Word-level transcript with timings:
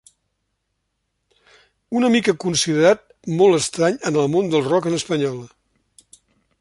Una 1.99 2.09
mica 2.15 2.35
considerat 2.45 3.03
molt 3.43 3.59
estrany 3.59 4.01
en 4.11 4.19
el 4.23 4.33
món 4.37 4.51
del 4.55 4.67
rock 4.73 4.89
en 4.93 4.99
espanyol. 5.03 5.39